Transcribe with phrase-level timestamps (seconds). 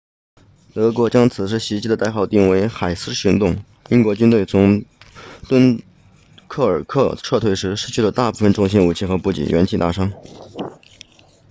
[0.73, 3.57] 德国将此次袭击的代号定为海狮行动
[3.89, 4.83] 英国军队从
[5.47, 5.79] 敦
[6.47, 10.11] 刻尔克撤退时失去了大部分重型武器和补给元气大伤